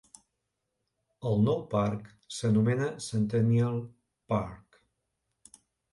[1.31, 3.77] El nou parc s'anomena Centennial
[4.35, 4.83] Park.